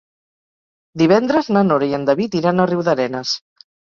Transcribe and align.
Divendres 1.01 1.51
na 1.57 1.63
Nora 1.67 1.89
i 1.91 1.95
en 1.99 2.09
David 2.11 2.39
iran 2.41 2.65
a 2.65 2.67
Riudarenes. 2.73 3.35